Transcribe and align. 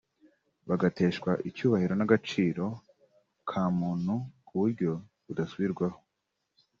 bagateshwa 0.69 1.31
icyubahiro 1.49 1.93
n’agaciro 1.97 2.65
ka 3.49 3.63
muntu 3.79 4.13
ku 4.45 4.53
buryo 4.61 4.91
budasubirwaho 5.25 5.99